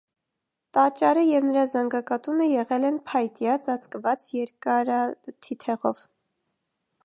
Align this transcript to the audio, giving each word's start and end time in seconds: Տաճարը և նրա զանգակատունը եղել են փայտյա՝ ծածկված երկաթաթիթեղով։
Տաճարը 0.77 1.25
և 1.25 1.45
նրա 1.49 1.65
զանգակատունը 1.73 2.47
եղել 2.53 2.89
են 2.91 2.97
փայտյա՝ 3.11 3.61
ծածկված 3.67 4.27
երկաթաթիթեղով։ 4.41 6.07